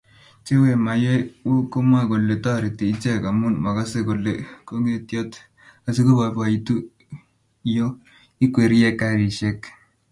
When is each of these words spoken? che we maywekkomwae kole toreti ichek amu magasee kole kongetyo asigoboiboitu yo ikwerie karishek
che 0.45 0.53
we 0.61 0.71
maywekkomwae 0.85 2.05
kole 2.09 2.35
toreti 2.43 2.83
ichek 2.93 3.23
amu 3.29 3.47
magasee 3.65 4.03
kole 4.07 4.31
kongetyo 4.67 5.21
asigoboiboitu 5.87 6.75
yo 7.75 7.85
ikwerie 8.45 8.89
karishek 8.99 9.59